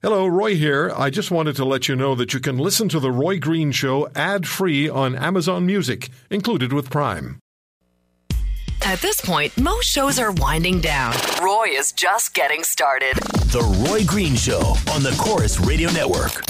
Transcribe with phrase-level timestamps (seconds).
[0.00, 0.92] Hello, Roy here.
[0.96, 3.72] I just wanted to let you know that you can listen to The Roy Green
[3.72, 7.40] Show ad free on Amazon Music, included with Prime.
[8.86, 11.14] At this point, most shows are winding down.
[11.42, 13.16] Roy is just getting started.
[13.50, 14.60] The Roy Green Show
[14.92, 16.44] on the Corus Radio Network.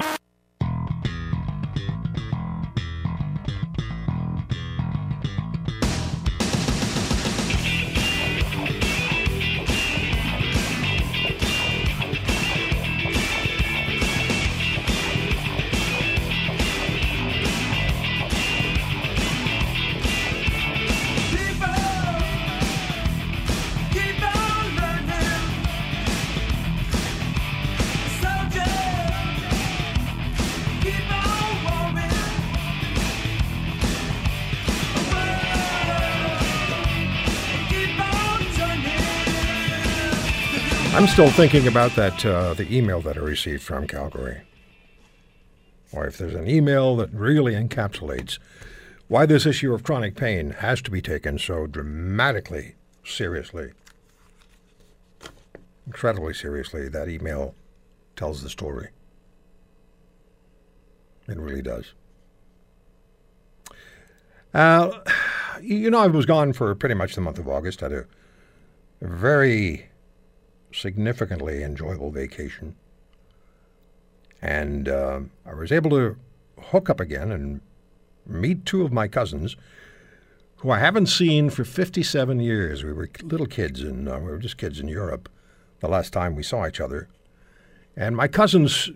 [40.98, 44.42] I'm still thinking about that uh, the email that I received from Calgary.
[45.92, 48.40] Or if there's an email that really encapsulates
[49.06, 52.74] why this issue of chronic pain has to be taken so dramatically
[53.04, 53.70] seriously,
[55.86, 57.54] incredibly seriously, that email
[58.16, 58.88] tells the story.
[61.28, 61.92] It really does.
[64.52, 64.98] Uh,
[65.62, 67.82] you know, I was gone for pretty much the month of August.
[67.82, 68.04] Had a
[69.00, 69.90] very
[70.72, 72.76] significantly enjoyable vacation.
[74.40, 76.16] And uh, I was able to
[76.60, 77.60] hook up again and
[78.26, 79.56] meet two of my cousins
[80.56, 82.84] who I haven't seen for 57 years.
[82.84, 85.28] We were little kids, and uh, we were just kids in Europe
[85.80, 87.08] the last time we saw each other.
[87.96, 88.90] And my cousins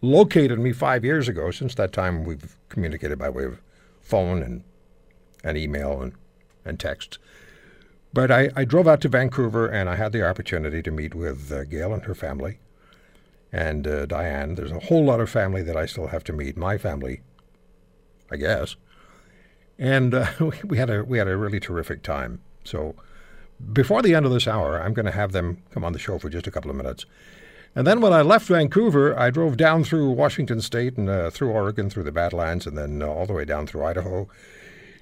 [0.00, 1.50] located me five years ago.
[1.50, 3.60] Since that time, we've communicated by way of
[4.00, 4.62] phone and,
[5.42, 6.12] and email and,
[6.64, 7.18] and text.
[8.12, 11.52] But I, I drove out to Vancouver and I had the opportunity to meet with
[11.52, 12.58] uh, Gail and her family
[13.52, 14.54] and uh, Diane.
[14.54, 16.56] There's a whole lot of family that I still have to meet.
[16.56, 17.20] My family,
[18.30, 18.76] I guess.
[19.78, 20.26] And uh,
[20.64, 22.40] we had a we had a really terrific time.
[22.64, 22.94] So
[23.72, 26.18] before the end of this hour, I'm going to have them come on the show
[26.18, 27.06] for just a couple of minutes.
[27.74, 31.50] And then when I left Vancouver, I drove down through Washington State and uh, through
[31.50, 34.28] Oregon, through the Badlands, and then uh, all the way down through Idaho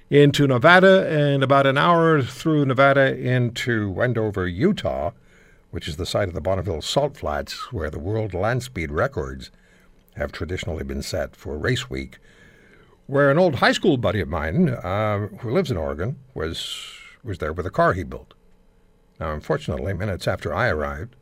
[0.09, 5.11] into Nevada and about an hour through Nevada into Wendover, Utah,
[5.71, 9.51] which is the site of the Bonneville Salt Flats, where the world land speed records
[10.15, 12.19] have traditionally been set for race week.
[13.05, 16.93] Where an old high school buddy of mine, uh, who lives in Oregon, was
[17.23, 18.33] was there with a car he built.
[19.19, 21.15] Now, unfortunately, minutes after I arrived,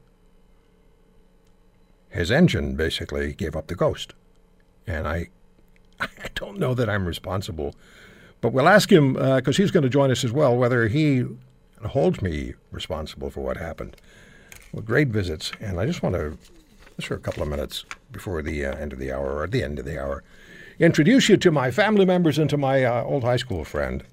[2.10, 4.14] his engine basically gave up the ghost,
[4.86, 5.30] and I,
[6.00, 7.74] I don't know that I'm responsible
[8.42, 11.26] but we'll ask him, because uh, he's going to join us as well, whether he
[11.84, 13.96] holds me responsible for what happened.
[14.72, 15.52] Well, great visits.
[15.60, 16.38] And I just want to,
[16.96, 19.52] just for a couple of minutes before the uh, end of the hour, or at
[19.52, 20.24] the end of the hour,
[20.80, 24.04] introduce you to my family members and to my uh, old high school friend.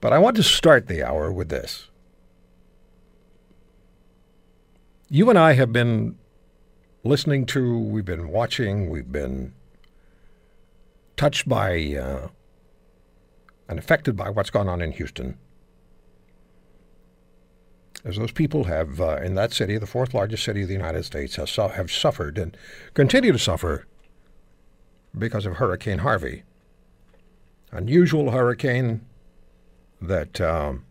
[0.00, 1.88] But I want to start the hour with this.
[5.08, 6.18] You and I have been
[7.02, 9.54] listening to, we've been watching, we've been
[11.16, 12.28] touched by uh,
[13.68, 15.36] and affected by what's gone on in Houston.
[18.04, 21.04] As those people have, uh, in that city, the fourth largest city of the United
[21.04, 22.56] States, have, su- have suffered and
[22.94, 23.86] continue to suffer
[25.16, 26.44] because of Hurricane Harvey.
[27.72, 29.04] Unusual hurricane
[30.00, 30.84] that um,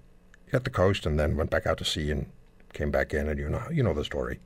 [0.47, 2.25] hit the coast and then went back out to sea and
[2.73, 4.39] came back in, and you know, you know the story.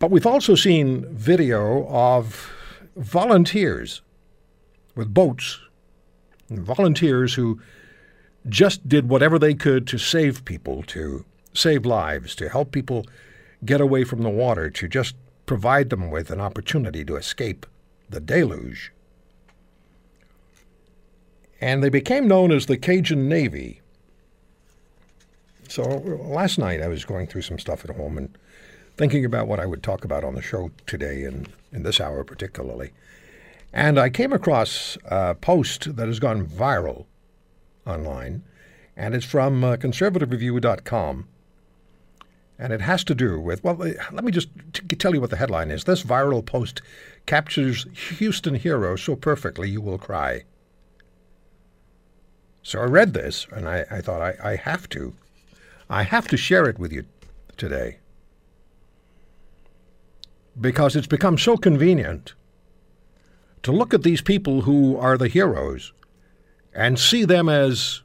[0.00, 2.50] But we've also seen video of
[2.96, 4.02] volunteers
[4.96, 5.60] with boats
[6.50, 7.60] volunteers who
[8.48, 11.24] just did whatever they could to save people, to
[11.54, 13.06] save lives, to help people
[13.64, 15.14] get away from the water, to just
[15.46, 17.66] provide them with an opportunity to escape
[18.10, 18.92] the deluge.
[21.60, 23.80] And they became known as the Cajun Navy.
[25.68, 28.36] So last night I was going through some stuff at home and
[28.96, 32.22] thinking about what I would talk about on the show today and in this hour
[32.22, 32.90] particularly.
[33.74, 37.06] And I came across a post that has gone viral
[37.84, 38.44] online,
[38.96, 41.26] and it's from uh, conservativereview.com.
[42.56, 44.48] And it has to do with, well, let me just
[45.00, 45.82] tell you what the headline is.
[45.82, 46.82] This viral post
[47.26, 47.84] captures
[48.18, 50.44] Houston hero so perfectly you will cry.
[52.62, 55.14] So I read this, and I, I thought I, I have to.
[55.90, 57.06] I have to share it with you
[57.56, 57.98] today.
[60.60, 62.34] Because it's become so convenient
[63.64, 65.92] to look at these people who are the heroes
[66.72, 68.02] and see them as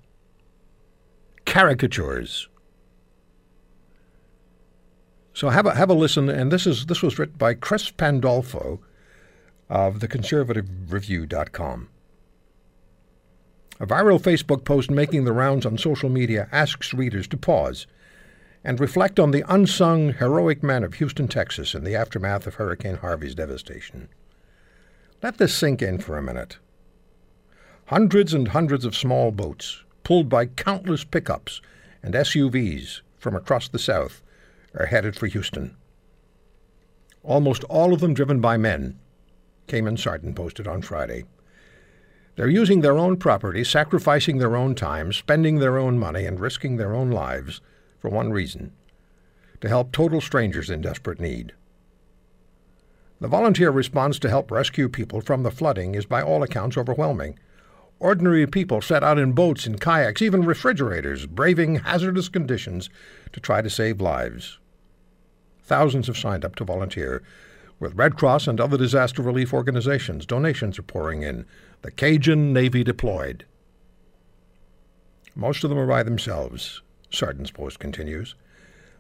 [1.45, 2.47] caricatures.
[5.33, 6.29] So have a have a listen.
[6.29, 8.79] And this is this was written by Chris Pandolfo
[9.69, 11.89] of theconservativereview.com.
[13.81, 17.87] A viral Facebook post making the rounds on social media asks readers to pause
[18.63, 22.97] and reflect on the unsung heroic men of Houston, Texas in the aftermath of Hurricane
[22.97, 24.09] Harvey's devastation.
[25.21, 26.59] Let this sink in for a minute.
[27.87, 31.61] Hundreds and hundreds of small boats, pulled by countless pickups
[32.01, 34.21] and SUVs from across the South,
[34.75, 35.75] are headed for Houston.
[37.21, 38.97] Almost all of them driven by men,
[39.67, 41.25] Cayman Sarton posted on Friday.
[42.37, 46.77] They're using their own property, sacrificing their own time, spending their own money, and risking
[46.77, 47.59] their own lives
[47.97, 48.71] for one reason
[49.59, 51.51] to help total strangers in desperate need.
[53.21, 57.37] The volunteer response to help rescue people from the flooding is by all accounts overwhelming.
[57.99, 62.89] Ordinary people set out in boats and kayaks, even refrigerators, braving hazardous conditions
[63.33, 64.57] to try to save lives.
[65.63, 67.21] Thousands have signed up to volunteer.
[67.77, 71.45] With Red Cross and other disaster relief organizations, donations are pouring in.
[71.81, 73.45] The Cajun Navy deployed.
[75.35, 76.81] Most of them are by themselves,
[77.11, 78.35] Sarton's post continues.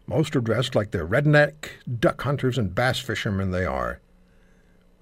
[0.07, 1.69] Most are dressed like the redneck
[1.99, 4.01] duck hunters and bass fishermen they are.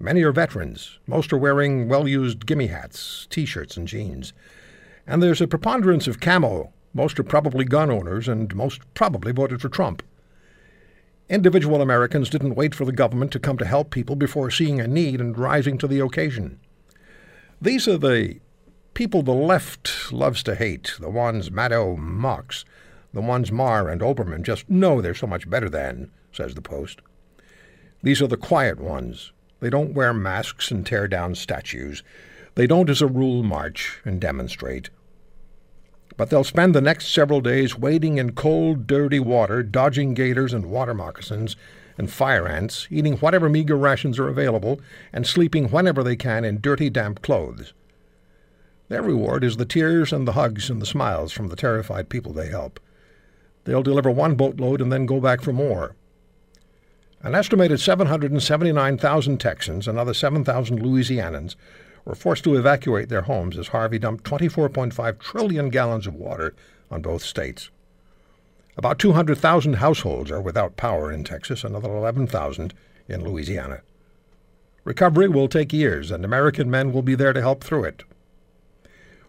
[0.00, 0.98] Many are veterans.
[1.06, 4.32] Most are wearing well used gimme hats, t shirts, and jeans.
[5.06, 6.72] And there's a preponderance of camo.
[6.94, 10.02] Most are probably gun owners, and most probably voted for Trump.
[11.28, 14.86] Individual Americans didn't wait for the government to come to help people before seeing a
[14.86, 16.60] need and rising to the occasion.
[17.60, 18.38] These are the
[18.94, 22.64] people the left loves to hate, the ones Maddow mocks,
[23.12, 27.00] the ones Maher and Olbermann just know they're so much better than, says the Post.
[28.02, 32.02] These are the quiet ones, they don't wear masks and tear down statues.
[32.54, 34.90] They don't, as a rule, march and demonstrate.
[36.16, 40.66] But they'll spend the next several days wading in cold, dirty water, dodging gators and
[40.66, 41.56] water moccasins
[41.96, 44.80] and fire ants, eating whatever meager rations are available,
[45.12, 47.72] and sleeping whenever they can in dirty, damp clothes.
[48.88, 52.32] Their reward is the tears and the hugs and the smiles from the terrified people
[52.32, 52.80] they help.
[53.64, 55.94] They'll deliver one boatload and then go back for more.
[57.20, 61.56] An estimated 779,000 Texans, another 7,000 Louisianans,
[62.04, 66.54] were forced to evacuate their homes as Harvey dumped 24.5 trillion gallons of water
[66.90, 67.70] on both states.
[68.76, 72.72] About 200,000 households are without power in Texas, another 11,000
[73.08, 73.80] in Louisiana.
[74.84, 78.04] Recovery will take years, and American men will be there to help through it.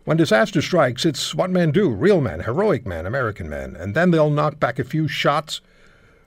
[0.05, 4.11] When disaster strikes, it's what men do real men, heroic men, American men, and then
[4.11, 5.61] they'll knock back a few shots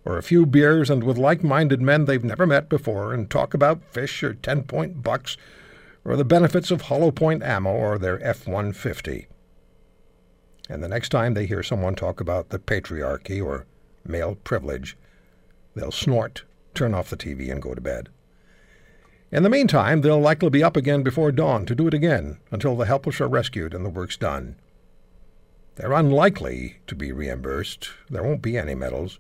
[0.05, 3.55] or a few beers and with like minded men they've never met before and talk
[3.55, 5.37] about fish or 10 point bucks
[6.05, 9.27] or the benefits of hollow point ammo or their F 150.
[10.69, 13.67] And the next time they hear someone talk about the patriarchy or
[14.05, 14.97] male privilege,
[15.75, 16.45] they'll snort,
[16.75, 18.09] turn off the TV, and go to bed.
[19.31, 22.77] In the meantime, they'll likely be up again before dawn to do it again until
[22.77, 24.57] the helpless are rescued and the work's done.
[25.77, 27.91] They're unlikely to be reimbursed.
[28.11, 29.19] There won't be any medals.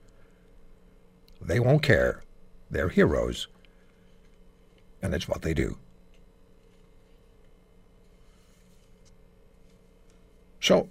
[1.44, 2.23] They won't care.
[2.71, 3.49] They're heroes.
[5.03, 5.77] And it's what they do.
[10.61, 10.89] So,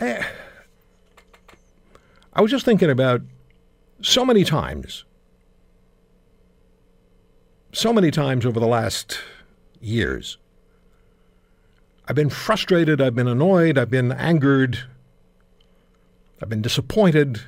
[0.00, 0.26] I,
[2.32, 3.22] I was just thinking about
[4.02, 5.04] so many times,
[7.72, 9.20] so many times over the last
[9.80, 10.38] years.
[12.08, 14.80] I've been frustrated, I've been annoyed, I've been angered,
[16.42, 17.42] I've been disappointed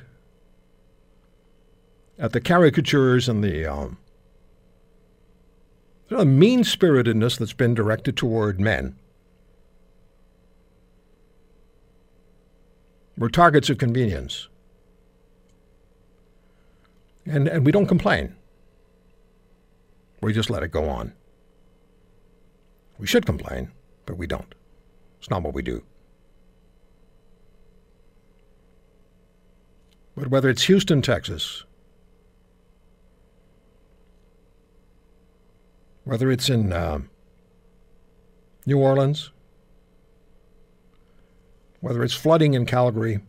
[2.19, 3.97] at the caricatures and the um,
[6.11, 8.95] mean spiritedness that's been directed toward men.
[13.17, 14.47] We're targets of convenience.
[17.25, 18.35] And, and we don't complain.
[20.21, 21.13] We just let it go on.
[22.97, 23.71] We should complain,
[24.05, 24.53] but we don't.
[25.19, 25.83] It's not what we do.
[30.15, 31.63] But whether it's Houston, Texas,
[36.09, 36.99] whether it's in uh,
[38.65, 39.29] New Orleans,
[41.81, 43.19] whether it's flooding in Calgary,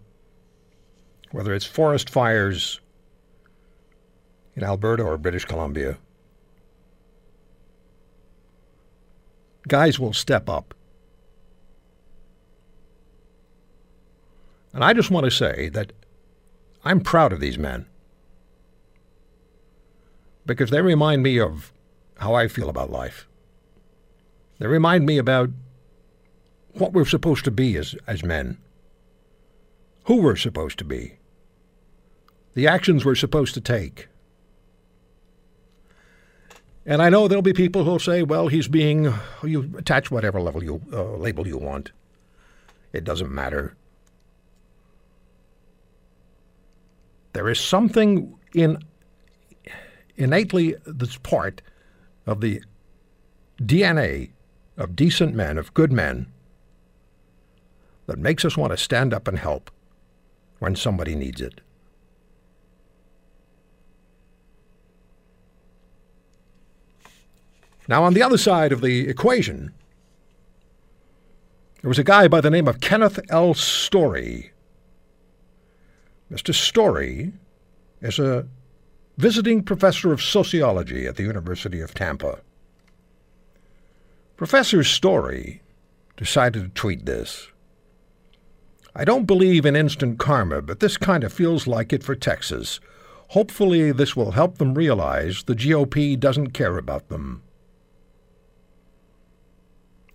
[1.30, 2.80] whether it's forest fires
[4.56, 5.98] in Alberta or British Columbia,
[9.68, 10.72] guys will step up.
[14.72, 15.92] And I just want to say that
[16.82, 17.84] I'm proud of these men
[20.46, 21.74] because they remind me of
[22.20, 23.26] how I feel about life.
[24.58, 25.48] They remind me about
[26.74, 28.58] what we're supposed to be as, as men,
[30.04, 31.14] who we're supposed to be,
[32.54, 34.08] the actions we're supposed to take.
[36.84, 40.62] And I know there'll be people who'll say, well, he's being, you attach whatever level
[40.62, 41.90] you, uh, label you want.
[42.92, 43.76] It doesn't matter.
[47.32, 48.78] There is something in
[50.16, 51.62] innately that's part
[52.26, 52.62] of the
[53.60, 54.30] DNA
[54.76, 56.26] of decent men, of good men,
[58.06, 59.70] that makes us want to stand up and help
[60.58, 61.60] when somebody needs it.
[67.88, 69.72] Now, on the other side of the equation,
[71.82, 73.54] there was a guy by the name of Kenneth L.
[73.54, 74.52] Storey.
[76.30, 76.54] Mr.
[76.54, 77.32] Storey
[78.00, 78.46] is a
[79.20, 82.40] visiting professor of sociology at the University of Tampa.
[84.38, 85.60] Professor Storey
[86.16, 87.48] decided to tweet this.
[88.96, 92.80] I don't believe in instant karma, but this kind of feels like it for Texas.
[93.28, 97.42] Hopefully, this will help them realize the GOP doesn't care about them.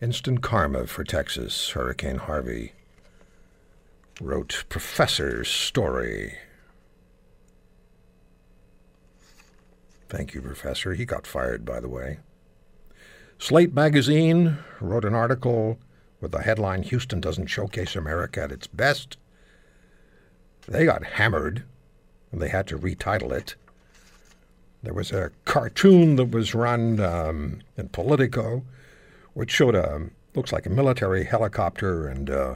[0.02, 2.74] Instant karma for Texas, Hurricane Harvey,
[4.20, 6.40] wrote Professor Storey.
[10.16, 10.94] Thank you, Professor.
[10.94, 12.20] He got fired, by the way.
[13.38, 15.78] Slate magazine wrote an article
[16.22, 19.18] with the headline Houston doesn't showcase America at its best.
[20.70, 21.66] They got hammered
[22.32, 23.56] and they had to retitle it.
[24.84, 28.64] There was a cartoon that was run um, in Politico
[29.34, 32.56] which showed a looks like a military helicopter and uh,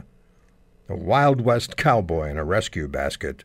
[0.88, 3.44] a Wild West cowboy in a rescue basket.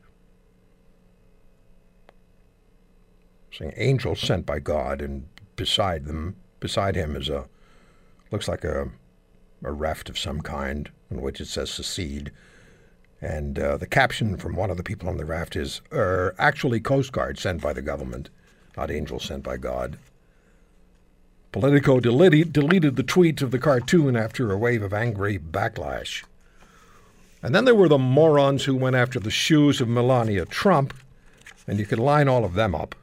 [3.58, 7.46] Saying angels sent by God, and beside them, beside him, is a
[8.32, 8.90] looks like a
[9.64, 12.32] a raft of some kind on which it says secede.
[13.22, 16.80] And uh, the caption from one of the people on the raft is, er, actually
[16.80, 18.30] Coast Guard sent by the government,
[18.78, 19.98] not angels sent by God.
[21.52, 26.24] Politico deleted, deleted the tweet of the cartoon after a wave of angry backlash.
[27.42, 30.94] And then there were the morons who went after the shoes of Melania Trump,
[31.66, 32.94] and you could line all of them up.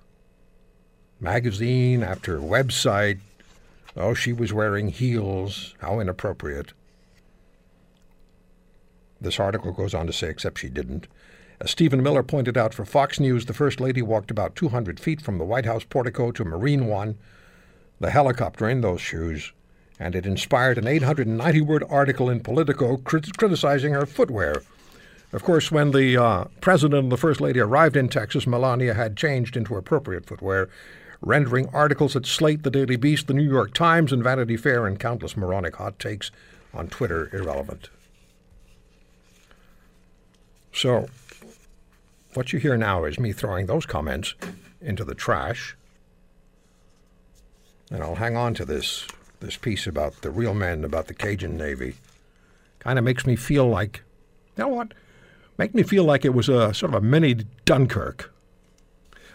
[1.23, 3.21] Magazine after website.
[3.97, 5.75] Oh, she was wearing heels.
[5.79, 6.73] How inappropriate.
[9.21, 11.07] This article goes on to say, except she didn't.
[11.61, 15.21] As Stephen Miller pointed out for Fox News, the First Lady walked about 200 feet
[15.21, 17.17] from the White House portico to Marine One
[18.01, 19.53] the helicopter in those shoes,
[20.01, 24.63] and it inspired an 890 word article in Politico crit- criticizing her footwear.
[25.33, 29.17] Of course, when the uh, president and the first lady arrived in Texas, Melania had
[29.17, 30.69] changed into appropriate footwear,
[31.23, 35.01] rendering articles at Slate, The Daily Beast, The New York Times, and Vanity Fair, and
[35.01, 36.31] countless moronic hot takes
[36.75, 37.89] on Twitter irrelevant.
[40.75, 41.09] So,
[42.35, 44.35] what you hear now is me throwing those comments
[44.81, 45.77] into the trash
[47.93, 49.07] and I'll hang on to this
[49.41, 51.97] this piece about the real men, about the Cajun Navy.
[52.79, 54.03] Kind of makes me feel like,
[54.57, 54.95] you know what?
[55.59, 58.32] Make me feel like it was a sort of a mini Dunkirk.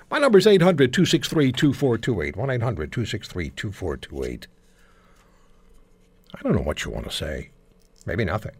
[0.09, 2.35] My number is 800 263 2428.
[2.37, 4.47] 1 800 263 2428.
[6.33, 7.49] I don't know what you want to say.
[8.05, 8.53] Maybe nothing.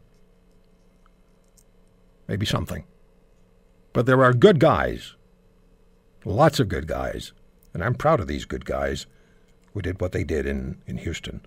[2.28, 2.84] Maybe something.
[3.94, 5.16] But there are good guys.
[6.26, 7.32] Lots of good guys.
[7.74, 9.06] And I'm proud of these good guys
[9.74, 11.42] who did what they did in, in Houston.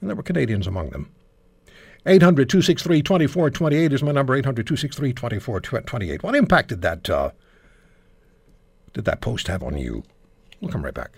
[0.00, 1.10] And there were Canadians among them.
[2.06, 6.22] 800 263 2428 is my number, 800 263 2428.
[6.22, 7.30] What impacted that, uh,
[8.92, 10.02] did that post have on you?
[10.60, 11.12] We'll come right back.